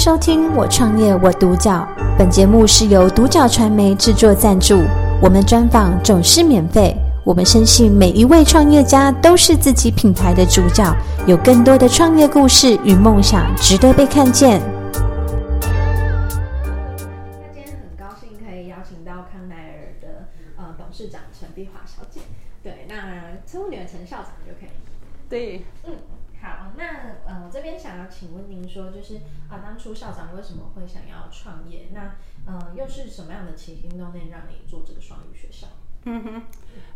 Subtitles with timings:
[0.00, 1.86] 收听《我创业我独角》，
[2.16, 4.82] 本节目是由独角传媒制作赞助，
[5.20, 6.96] 我们专访总是免费。
[7.22, 14.62] 我们深信每一位创业家都是自己品牌的主角，有更多的创业故事与梦想值得被看见。
[15.70, 22.22] 那今天很高兴可以邀请到康奈尔的呃董事长陈碧华小姐。
[22.62, 22.96] 对，那
[23.46, 24.70] 称呼你们陈校长就可以。
[25.28, 25.92] 对，嗯。
[27.60, 29.16] 这边想要请问您说，就是
[29.50, 31.88] 啊，当初校长为什么会想要创业？
[31.92, 32.14] 那
[32.46, 35.66] 呃，又是什么样的起心动念让你做这个双语学校？
[36.04, 36.42] 嗯哼，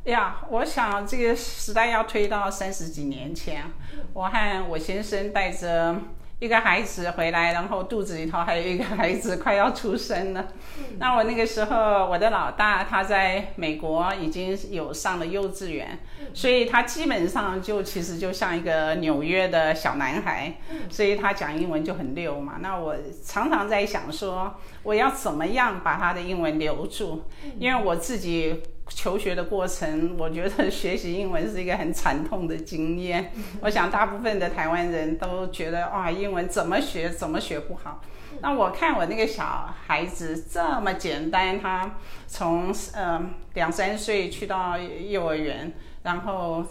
[0.05, 3.71] 呀，我想这个时代要推到三十几年前，
[4.15, 6.01] 我和我先生带着。
[6.45, 10.49] 一个孩子回来，然后肚子里头还有一个孩子快要出生了。
[10.77, 22.57] 嗯、那我那个时候，我的老大他在美国已经有上了幼稚园，嗯、所以他基本上就其实就像一个纽约的小男孩，嗯、所以他讲英文就很溜嘛。
[22.61, 27.23] 那我常常在想说，我要怎么样把他的英文留住？
[27.43, 28.61] 嗯、因为我自己。
[28.89, 33.33] 求学的过程，我觉得学习英文是一个很惨痛的经验。
[33.63, 38.01] 我想大部分的台湾人都觉得，哇，英文怎么学怎么学不好。
[38.41, 41.97] 那我看我那个小孩子这么简单，他
[42.27, 43.25] 从呃
[43.55, 46.65] 两三岁去到幼儿园，然后。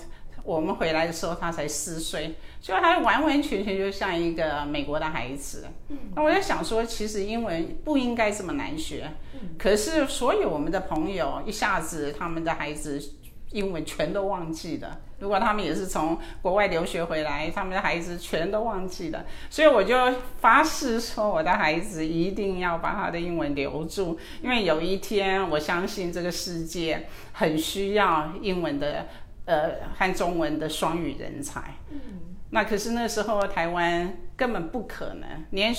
[0.46, 5.68] 我们回来的时候，他才四岁，所以他完完全全就像一个美国的孩子。
[6.16, 9.12] 那我在想说，其实英文不应该这么难学。
[9.60, 13.04] 可是所有我们的朋友一下子，他们的孩子
[13.52, 15.02] 英文全都忘记了。
[15.20, 19.26] 如果他们也是从国外留学回来，他们的孩子全都忘记了。
[19.50, 19.96] 所以我就
[20.40, 29.08] 发誓说，我的孩子一定要把他的英文留住，因为有一天，我相信这个世界很需要英文的。
[29.46, 32.00] 呃，和中文的双语人才，嗯，
[32.54, 35.76] 那可是那时候台湾根本不可能，连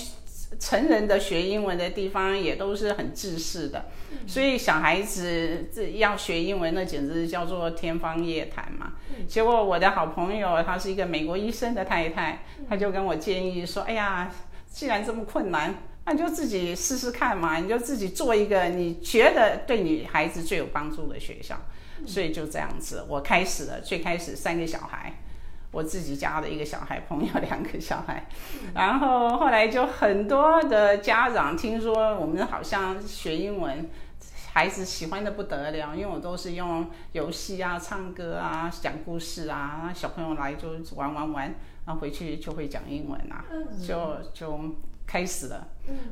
[0.59, 8.95] 成人的学英文的地方也都是很制式的，嗯，所以小孩子这要学英文，那简直叫做天方夜谭嘛。
[9.11, 14.31] 嗯，结果我的好朋友，她是一个美国医生的太太，她就跟我建议说：“哎呀，
[14.71, 21.57] 既然这么困难，那你就自己试试看嘛，你就自己做一个你觉得对你孩子最有帮助的学校。”
[22.07, 23.81] 所以就这样子，我开始了。
[23.81, 25.21] 最开始三个小孩，
[25.75, 28.25] 我自己家的一个小孩，朋友两个小孩，
[28.75, 33.91] 然后后来就很多的家长听说我们好像学英文，
[34.53, 41.55] 孩子喜欢的不得了，因为我都是用游戏啊、唱歌啊、讲故事啊，小朋友来就玩玩玩，
[41.85, 43.45] 然后回去就会讲英文啊，
[43.85, 44.59] 就就
[45.05, 45.67] 开始了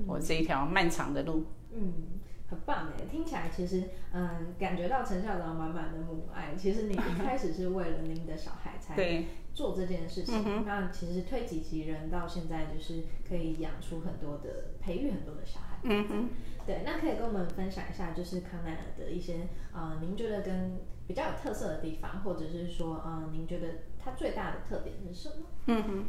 [0.07, 1.47] 我这一条漫长的路。
[1.73, 1.93] 嗯。
[2.51, 6.55] 很棒哎，听起来其实，嗯，感觉到陈校长满满的母爱。
[6.55, 8.95] 其实你一开始是为了您的小孩才
[9.55, 15.79] 做这件事情，对那其实推己及人，到现在就是可以养出很多的、培育很多的小孩。
[15.85, 16.29] 嗯哼，
[16.67, 23.67] 对，那可以跟我们分享一下，就是康奈尔的一些，呃，您觉得跟比较有特色的地方，或者是说，呃，您觉得
[24.03, 25.47] 它最大的特点是什么？
[25.67, 26.05] 嗯哼，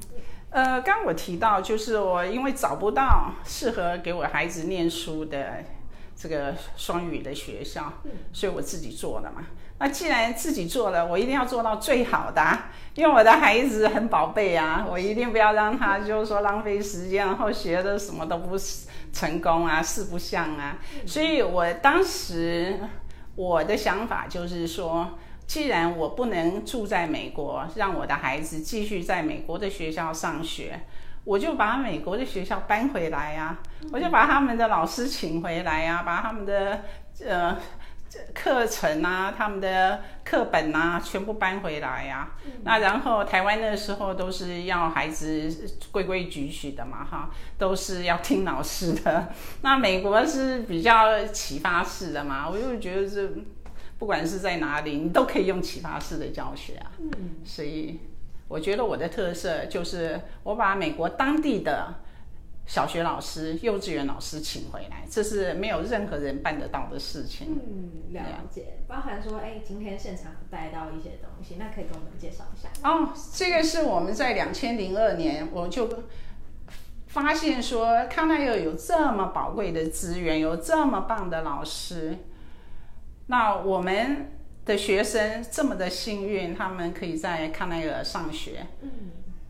[0.50, 5.64] 呃，刚我提到，就是我因为找不到适合给我孩子念书的。
[6.16, 7.92] 这个双语的学校，
[8.32, 9.48] 所以我自己做了嘛。
[9.84, 18.56] 那既然自己做了，我一定要做到最好的啊，因为我的孩子很宝贝啊，我一定不要让他就是说浪费时间，然后学的什么都不
[19.12, 20.78] 成功啊，四不像啊。
[21.06, 22.80] 所以我当时
[23.36, 30.80] 我的想法就是说，既然我不能住在美国，让我的孩子继续在美国的学校上学。
[31.26, 33.58] 我就把美国的学校搬回来呀，
[33.92, 36.82] 我就把他们的老师请回来呀，把他们的
[37.26, 37.58] 呃
[38.34, 42.32] 课程啊、他们的课本啊全部搬回来呀。
[42.64, 45.50] 那然后台湾那时候都是要孩子
[45.92, 49.30] 规规矩矩的嘛，哈，都是要听老师的。
[49.62, 53.30] 那美国是比较启发式的嘛，我就觉得这
[53.98, 56.92] 不管是在哪里，你都可以用启发式的教学啊。
[57.44, 58.00] 所以。
[58.50, 61.92] 我觉得我的特色就是我把美国当地的
[62.66, 67.48] 小学老师、幼稚园老师请回来，这是没有任何人办得到的事情。
[67.50, 68.80] 嗯，了解。
[68.88, 72.70] 包含说，哎，今天现场带到一些东西，那可以跟我们介绍一下。
[72.84, 76.04] 哦，这个是我们在两千零二年我就
[77.08, 82.18] 发现说，康奈尔有这么宝贵的资源，有这么棒的老师，
[83.28, 84.30] 那我们。
[84.66, 88.66] 的学生这么的幸运，他们可以在康奈尔上学。
[88.82, 88.90] 嗯，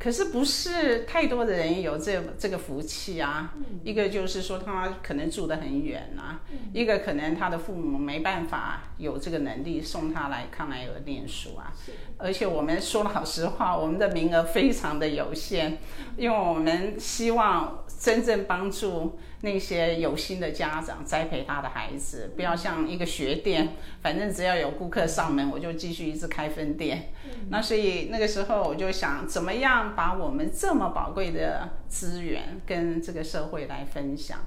[0.04, 3.54] 可是不是太多的人有这这个福气啊。
[3.56, 11.72] 嗯、一个就是说他可能住得很远啊，嗯、一个可能他的父母没办法有这个能力送他来康奈尔念书啊。
[12.18, 15.78] 而且我们说老实话，我们的名额非常的有限，
[16.18, 23.70] 因为我们希望真正帮助那些有心的家长栽培他的孩子，不要像一个学店，
[24.02, 27.14] 反正只要有顾客上门，我就继续一直开分店。
[27.50, 34.40] 那所以那个时候我就想，怎么样把我们这么宝贵的资源跟这个社会来分享？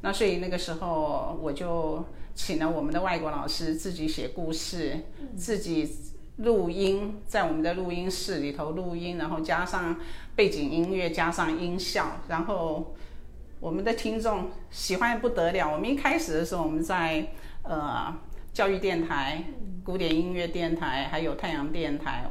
[0.00, 2.04] 那所以那个时候我就
[2.34, 5.04] 请了我们的外国老师自己写故事，
[5.36, 5.96] 自己
[6.38, 9.96] 录音，在我们的录音室里头录音，然后加上
[10.34, 12.94] 背景音乐，加上音效，然后
[13.60, 15.72] 我们的听众喜欢不得了。
[15.72, 17.32] 我们一开始的时候，我们在
[17.62, 18.14] 呃
[18.56, 19.44] 教育电台。
[19.84, 22.24] 古典音乐电台，还有太阳电台，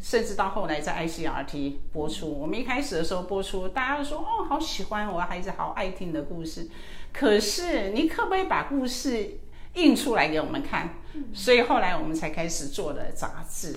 [0.00, 2.32] 甚至到后来在 ICRT 播出。
[2.32, 6.68] 我们一开始的时候播出，大家都说哦，好喜欢，我孩子好爱听的故事。
[7.12, 9.38] 可是你可不可以把故事
[9.74, 10.94] 印出来给我们看？
[11.34, 13.76] 所以后来我们才开始做的杂志。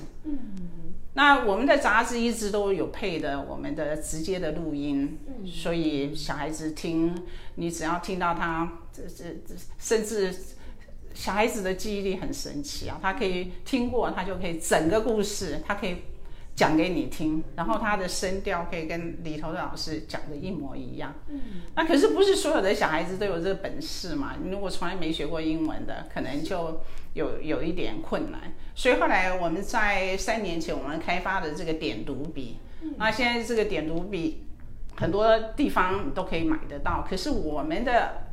[1.15, 7.13] 那我们的杂志一直都有配的我们的直接的录音，所以小孩子听，
[7.55, 10.33] 你只要听到他，这这这，甚至。
[11.19, 15.97] 小孩子的记忆力很神奇啊，他可以听过，他就可以整个故事，他可以
[16.55, 21.13] 讲给你听，然后他的声调可以跟里头的老师讲的一模一样。
[21.27, 21.41] 嗯，
[21.75, 24.37] 那可是不是所有的小孩子都有这个本事嘛？
[24.41, 26.79] 你如果从来没学过英文的，可能就
[27.11, 28.53] 有有一点困难。
[28.73, 32.59] 所以后来我们在三年前我们开发的这个点读笔，
[32.95, 34.45] 那现在这个点读笔
[34.95, 38.28] 很多地方都可以买得到，可是我们的。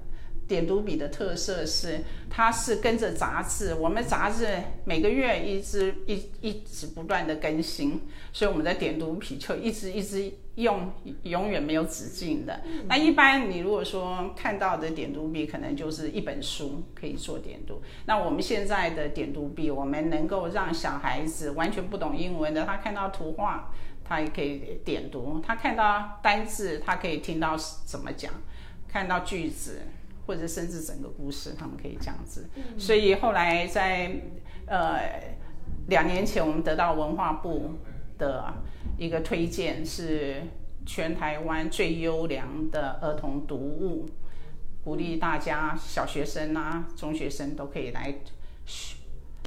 [0.48, 2.00] 点读笔的特色是，
[2.30, 4.46] 它是跟着杂志，我们杂志
[4.84, 8.00] 每个月一直一一直不断的更新，
[8.32, 10.92] 所以我们的点读笔就一直一直用，
[11.24, 12.60] 永远没有止境的。
[12.88, 17.82] 那一般你如果说看到的点读笔，可能就是一本书可以做点读。
[18.04, 23.72] 那我们现在的点读笔，我们能够让小孩子完全不懂英文的，他看到图画，
[24.04, 28.30] 他也可以点读；他看到单字，他可以听到怎么讲；
[28.86, 29.80] 看到句子。
[30.26, 32.48] 或者甚至整个故事，他们可以这样子。
[32.76, 34.10] 所以后来在
[34.66, 35.36] 呃
[35.88, 37.70] 两年前，我们得到文化部
[38.18, 38.52] 的
[38.98, 40.42] 一个推荐，是
[40.84, 44.06] 全台湾最优良的儿童读物，
[44.82, 48.14] 鼓励大家小学生啊、中学生都可以来
[48.64, 48.96] 使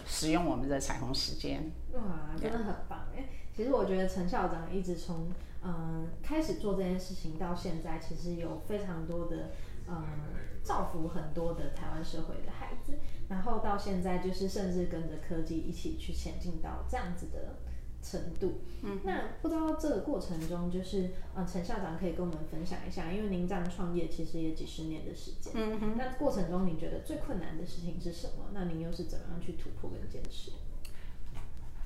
[0.06, 1.72] 使用我们的彩虹时间。
[1.94, 2.02] 哇，
[2.42, 3.26] 真的很棒哎！
[3.56, 5.28] 其实我觉得陈校长一直从
[5.64, 9.52] 嗯、呃、开始做这件事情到现在，其实有非常多的
[9.92, 10.30] 嗯。
[10.62, 17.58] 造福很多的台湾社会的孩子，然后到现在就是甚至跟着科技一起去前进到这样子的
[18.04, 18.62] 程度。
[18.84, 25.54] 嗯，那不知道这个过程中，就是呃陈校长可以跟我们分享一下，因为您这样创业其实也几十年的时间。
[25.56, 25.96] 嗯哼。
[25.98, 28.50] 那过程中您觉得最困难的事情是什么？
[28.54, 30.52] 那您又是怎么样去突破跟坚持？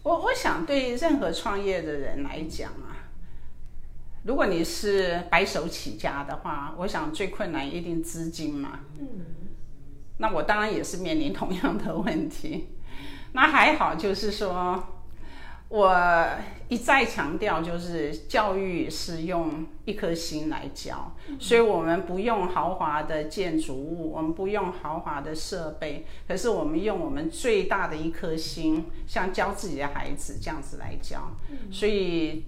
[0.02, 3.13] 我我想对任何创业的人来讲啊。
[4.24, 8.80] 如果你是白手起家的话，我想最困难一定资金嘛。
[9.00, 9.08] 嗯。
[10.18, 12.70] 那我当然也是面临同样的问题。
[13.34, 14.82] 那还好，就是说，
[15.68, 15.94] 我
[16.70, 31.36] 一再强调，就是教育是用一颗心来教，所以我们不用豪华的建筑物，我们不用豪华的设备，可是我们用我们最大的一颗心，像教自己的孩子这样子来教。
[31.72, 32.46] 所以。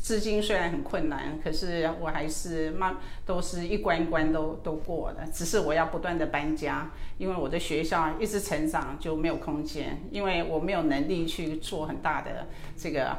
[0.00, 5.26] 资金虽然很困难，可是我还是慢，都是一关一关都都过了。
[5.30, 13.14] 只是我要不断的搬家，因为我的学校一直成长就没有空间，因为我没有能力去做很大的这个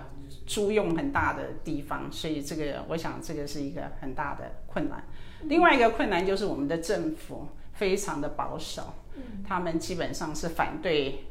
[0.47, 5.03] 租用很大的地方，所以这个我想这个是一个很大的困难。
[5.43, 8.95] 另外一个困难就是我们的政府非常的保守，
[9.47, 11.25] 他们基本上是反对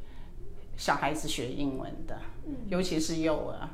[0.77, 2.21] 小孩子学英文的，
[2.69, 3.69] 尤其是幼儿。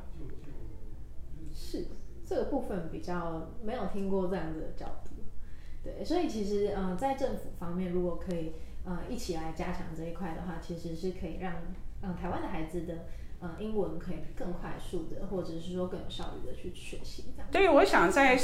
[2.27, 5.11] 这个部分比较没有听过这样子的角度，
[5.85, 8.55] 对，所以其实嗯、呃，在政府方面，如果可以
[8.85, 11.53] 呃一起来加强这一块的话，其实是可以让
[12.03, 13.07] 嗯、呃、台湾的孩子的
[13.39, 17.27] 呃英文可以更快速的，或者是说更有效率的去学习。
[17.53, 18.37] 对，我想在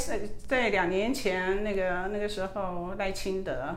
[0.47, 3.75] 在两年前那个那个时候，赖清德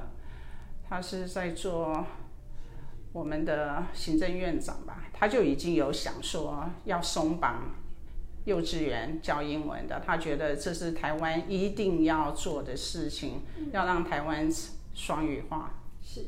[0.88, 2.06] 他是在做
[3.12, 7.74] 我们的行政院长吧，他就已经有想说要松绑。
[8.46, 14.48] 幼稚园教英文的，他觉得这是台湾一定要做的事情，嗯、要让台湾
[14.94, 15.82] 双语化。
[16.00, 16.26] 是。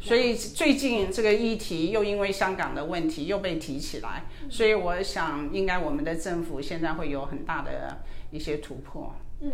[0.00, 7.98] 所以最近这个议题又因为香港的问题又被提起来，所以我想应该我们的政府现在会有很大的
[8.32, 9.14] 一些突破。
[9.40, 9.52] 嗯，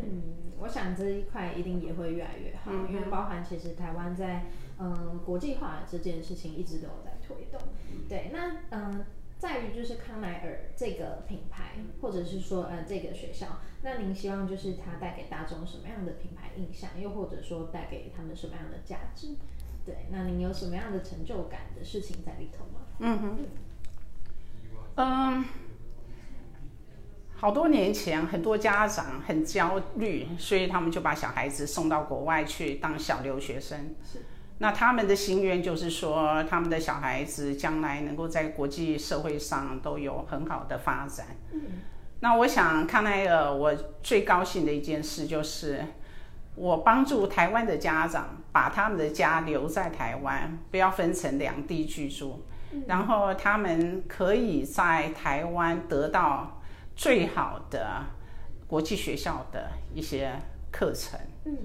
[0.61, 4.47] 我想这一块一定也会越来越好，嗯、因为包含其实台湾在
[4.79, 7.61] 嗯国际化这件事情一直都有在推动。
[8.09, 9.05] 对，那嗯。
[9.43, 19.35] 在于就是康奈尔这个品牌，或者是说呃这个学校，那您希望就是它带给大众什么样的品牌印象，又或者说带给他们什么样的价值？
[19.85, 22.87] 对，那您有什么样的成就感的事情在里头吗？
[23.01, 23.39] 嗯哼，
[24.95, 25.45] 嗯，
[27.35, 33.97] 好多年前很多家长很焦虑，所以他们就把小孩子送到国外去当小留学生。
[34.05, 34.21] 是。
[34.63, 41.27] 那他们的心愿就是说，他们的小孩子将来能够在国际社会上都有很好的发展。
[41.51, 41.61] 嗯。
[42.21, 45.85] 那我想康奈尔，我最高兴的一件事就是，
[46.55, 52.45] 我帮助台湾的家长把他们的家留在台湾，不要分成两地居住，
[52.87, 56.63] 然后他们可以在台湾得到
[56.95, 58.05] 最好的
[58.69, 60.31] 国际学校的一些
[60.71, 61.19] 课程。
[61.47, 61.57] 嗯。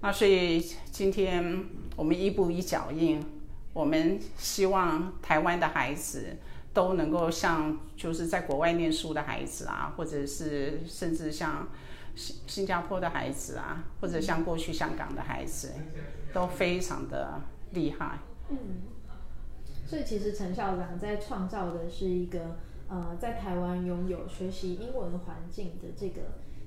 [0.00, 1.64] 那所以今天
[1.96, 3.24] 我们一步一脚印，
[3.72, 6.36] 我们希望台湾的孩子
[6.74, 11.66] 都能够像就是在国外念书的孩子啊，或者是甚至像
[12.14, 15.72] 新新加坡的孩子啊，或者像过去香港的孩子，
[16.34, 17.40] 都非常的
[17.72, 18.18] 厉害。
[18.50, 18.58] 嗯，
[19.86, 22.56] 所以其实陈校长在创造的是一个
[22.88, 26.20] 呃，在台湾拥有学习英文环境的这个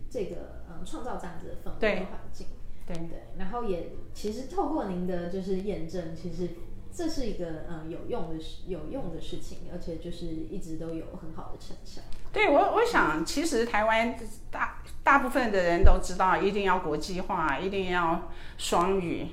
[0.09, 2.47] 这个呃，创造这样子的氛围环境。
[2.89, 6.49] 对对，然后也其实透过您的就是验证，其实
[6.91, 12.01] 这是一个嗯有用的事有用的事情，而且就是一直都有很好的成效。
[12.33, 14.15] 对我我想，其实台湾
[14.49, 19.27] 大大部分的人都知道，一定要国际化，一定要双语，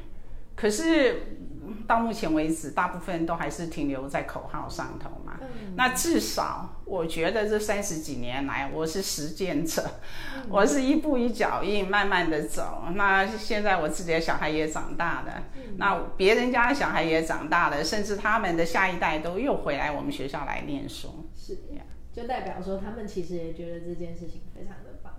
[0.54, 1.38] 可是。
[1.86, 5.38] 到目前为止，大部分都还是停留在口号上头嘛。
[5.40, 9.82] 嗯、那至少，我觉得这三十几年来，我是实践者，
[10.36, 12.84] 嗯、 我是一步一脚印，慢慢的走。
[12.94, 21.28] 那现在我自己的小孩也长大了，嗯、那别人家的小孩也长大了，甚至他们的下一代都又回来我们学校来念书。
[21.34, 21.58] 是，
[22.12, 25.12] 就代表说他们其实也觉得这件事情非常的棒。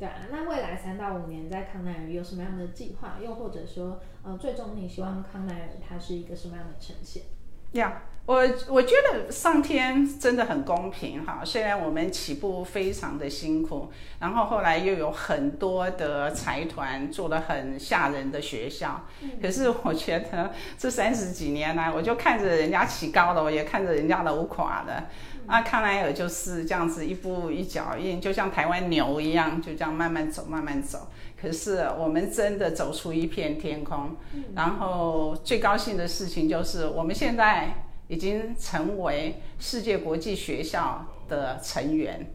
[0.00, 3.18] 对啊，那未来三到五年在康奈尔有什么样的计划？
[3.22, 7.24] 又或者说，呃，最终你希望康奈尔它是一个什么样的呈现？
[7.72, 8.36] 呀、yeah，我
[8.72, 11.42] 我觉得上天真的很公平哈。
[11.44, 25.04] 虽然我们起步非常的辛苦，然后后来又有很多的财团做了很吓人的学校，嗯、可是我觉得这三十几年来，我就看着人家起高楼，也看着人家楼垮的。
[25.50, 31.08] 那康奈尔就是这样子一步一脚印，就像台湾牛一样，就这样慢慢走，慢慢走。
[31.40, 34.16] 可是我们真的走出一片天空。
[34.54, 42.30] 然后最高兴的事情就是，我们现在已经成为世界国际学校的成员。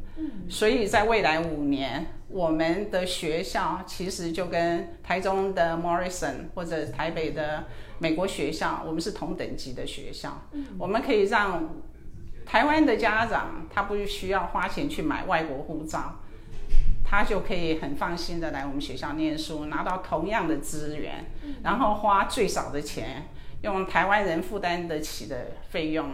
[0.49, 7.63] 所以在未来五年，我们的学校其实就跟台中的 Morrison 或者台北的
[7.99, 10.41] 美国学校，我们是同等级的学校。
[10.77, 11.73] 我们可以让。
[12.45, 16.19] 台湾的家长，他不需要花钱去买外国护照，
[17.03, 21.25] 他就可以很放心的来我们学校念书，拿到同样的资源，
[21.63, 23.29] 然后花最少的钱，
[23.63, 26.11] 用台湾人负担得起的费用，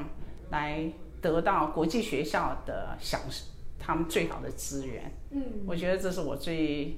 [0.52, 0.86] 来
[1.22, 3.46] 得到国际学校的享受，
[3.78, 5.12] 他们最好的资源。
[5.32, 6.98] 嗯，我觉得这是我最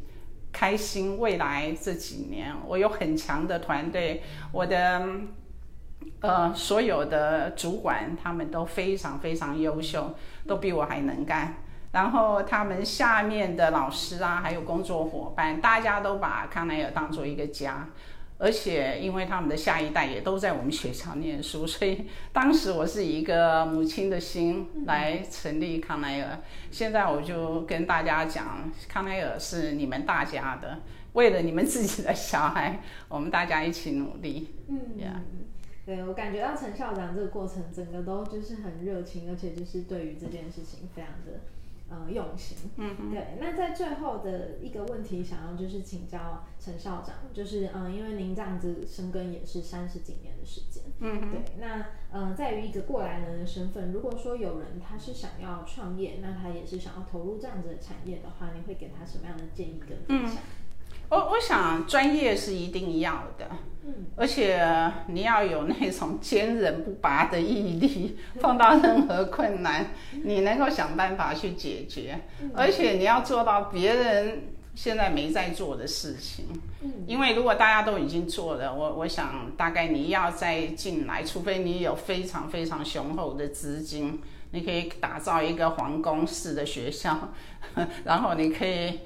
[0.52, 1.18] 开心。
[1.18, 4.22] 未来这几年，我有很强的团队，
[4.52, 5.10] 我的。
[6.22, 10.16] 呃，所有的主管他们都非常非常优秀，
[10.48, 11.56] 都比我还能干。
[11.92, 17.88] 然后他们下面的老师啊，还有工作伙伴，大家都把康奈尔当做一个家。
[18.40, 26.40] 而且因为他们的下一代也都在我们学校念书，所以当时我是以一个母亲的心来成立康奈尔。
[26.70, 30.80] 现在我就跟大家讲，康奈尔是你们大家的，
[31.14, 34.54] 为了你们自己的小孩，我们大家一起努力。
[34.68, 35.22] 嗯，Yeah.
[35.86, 41.42] 对，我感觉到陈校长这个过程，整个都就是很热情，而且就是对于这件事情非常的
[41.90, 42.58] 呃用心。
[42.78, 43.38] 嗯，对。
[43.40, 50.84] 那在最后的一个问题，想要就是请教陈校长，就是嗯、呃，因为您这样子深耕也是三十几年的时间。
[51.00, 51.42] 嗯，对。
[51.60, 60.42] 那嗯、呃，在于一个过来人的身份，如果说有人他是想要创业，那他也是想要投入这样子的产业的话，你会给他什么样的建议跟分享？
[60.42, 60.63] 嗯
[61.14, 63.48] 我我想专业是一定要的，
[64.16, 64.60] 而且
[65.08, 69.92] 你要有那种坚韧不拔的毅力，碰到任何困难，
[70.24, 72.20] 你能够想办法去解决，
[72.56, 76.46] 而且你要做到别人现在没在做的事情。
[76.82, 87.32] 嗯，因为如果大家都已经做了，我我想大概你要再进来，除非你有非常非常雄厚的资金，你可以打造一个皇宫式的学校，
[88.04, 89.02] 然后你可以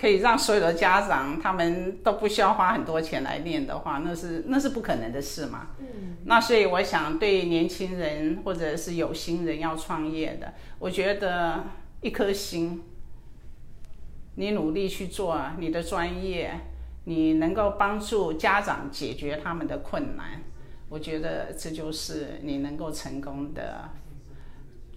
[0.00, 5.72] 可以让所有的家长他们都不需要花很多钱来念的话，那是那是不可能的事嘛。
[5.78, 11.64] 嗯，那所以我想对年轻人或者是有心人要创业的，我觉得
[12.00, 12.82] 一颗心。
[14.36, 16.58] 你努力去做你的专业，
[17.04, 20.40] 你能够帮助家长解决他们的困难，
[20.88, 23.90] 我觉得这就是你能够成功的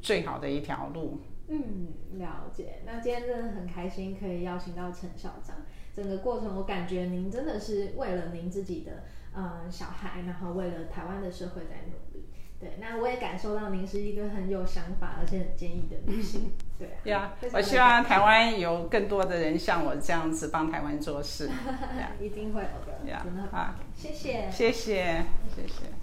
[0.01, 1.19] 最好的一条路。
[1.47, 2.81] 嗯，了解。
[2.85, 5.57] 那今天真的很开心可以邀请到陈校长，
[5.93, 12.25] 整个过程我感觉您真的是为了您自己的呃小孩，然后为了台湾的社会在努力。
[12.59, 16.53] 对，那我也感受到您是一个很有想法而且很坚毅的女性。
[16.79, 21.49] 对呀、啊，我希望台湾有更多的人像我这样子帮台湾做事。
[22.21, 23.09] 一定会有的。
[23.11, 26.02] 呀，好，谢谢，谢谢，谢谢。